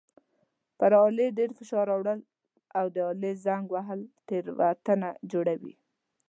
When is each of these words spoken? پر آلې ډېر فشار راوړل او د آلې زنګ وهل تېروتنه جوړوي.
پر 0.77 0.91
آلې 1.03 1.27
ډېر 1.37 1.49
فشار 1.57 1.85
راوړل 1.91 2.19
او 2.79 2.85
د 2.95 2.97
آلې 3.11 3.31
زنګ 3.45 3.65
وهل 3.71 3.99
تېروتنه 4.27 5.09
جوړوي. 5.31 5.73